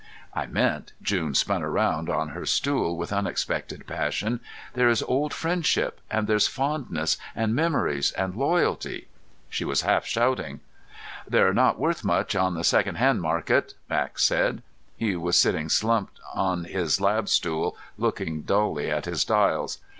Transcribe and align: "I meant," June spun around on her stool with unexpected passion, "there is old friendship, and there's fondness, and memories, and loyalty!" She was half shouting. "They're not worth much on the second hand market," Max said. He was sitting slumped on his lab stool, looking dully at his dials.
"I 0.33 0.47
meant," 0.47 0.93
June 1.03 1.35
spun 1.35 1.61
around 1.61 2.09
on 2.09 2.29
her 2.29 2.43
stool 2.43 2.97
with 2.97 3.13
unexpected 3.13 3.85
passion, 3.85 4.39
"there 4.73 4.89
is 4.89 5.03
old 5.03 5.31
friendship, 5.31 6.01
and 6.09 6.25
there's 6.25 6.47
fondness, 6.47 7.17
and 7.35 7.53
memories, 7.53 8.11
and 8.13 8.33
loyalty!" 8.33 9.09
She 9.47 9.63
was 9.63 9.83
half 9.83 10.07
shouting. 10.07 10.61
"They're 11.27 11.53
not 11.53 11.77
worth 11.77 12.03
much 12.03 12.35
on 12.35 12.55
the 12.55 12.63
second 12.63 12.95
hand 12.95 13.21
market," 13.21 13.75
Max 13.91 14.23
said. 14.23 14.63
He 14.97 15.15
was 15.15 15.37
sitting 15.37 15.69
slumped 15.69 16.19
on 16.33 16.63
his 16.63 16.99
lab 16.99 17.29
stool, 17.29 17.77
looking 17.95 18.41
dully 18.41 18.89
at 18.89 19.05
his 19.05 19.23
dials. 19.23 19.77